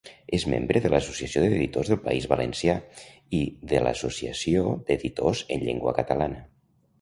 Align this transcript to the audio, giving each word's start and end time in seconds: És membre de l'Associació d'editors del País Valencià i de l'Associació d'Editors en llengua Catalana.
És 0.35 0.43
membre 0.51 0.79
de 0.85 0.89
l'Associació 0.93 1.43
d'editors 1.43 1.91
del 1.93 1.99
País 2.05 2.25
Valencià 2.31 2.75
i 3.41 3.43
de 3.75 3.83
l'Associació 3.89 4.65
d'Editors 4.89 5.45
en 5.59 5.69
llengua 5.69 5.95
Catalana. 6.01 6.43